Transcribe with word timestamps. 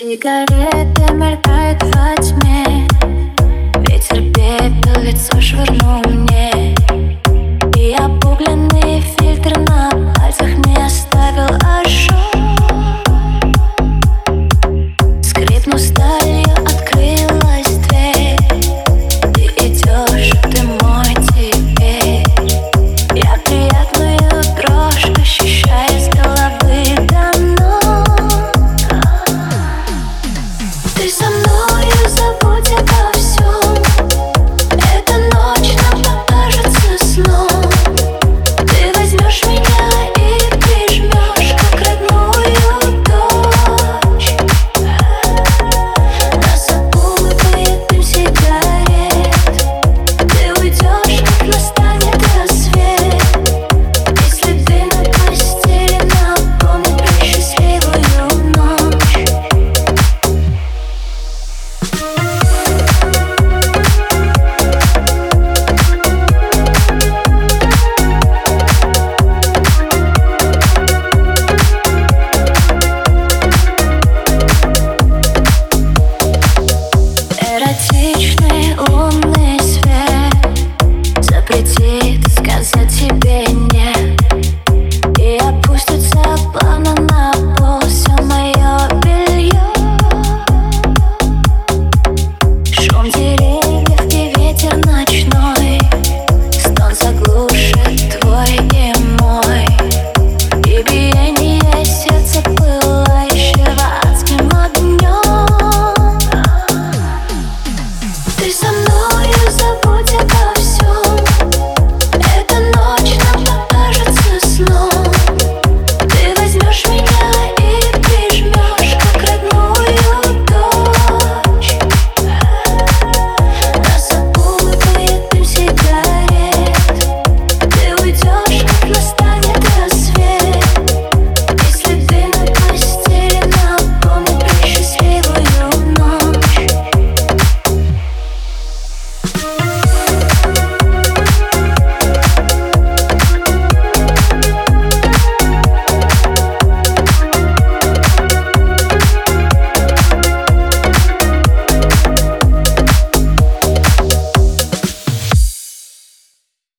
Сигареты 0.00 1.12
мелькают 1.12 1.82
во 1.82 2.16
тьме. 2.22 2.88
Ветер 3.86 4.22
пепел 4.32 5.02
лицо 5.02 5.38
швырнул 5.38 5.79